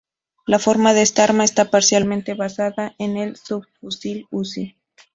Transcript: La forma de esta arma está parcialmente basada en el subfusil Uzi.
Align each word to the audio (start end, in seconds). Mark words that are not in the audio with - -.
La 0.47 0.57
forma 0.57 0.95
de 0.95 1.03
esta 1.03 1.23
arma 1.23 1.43
está 1.43 1.69
parcialmente 1.69 2.33
basada 2.33 2.95
en 2.97 3.17
el 3.17 3.35
subfusil 3.35 4.25
Uzi. 4.31 4.75